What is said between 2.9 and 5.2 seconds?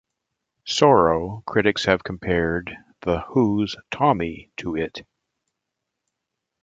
The Who's "Tommy" to it.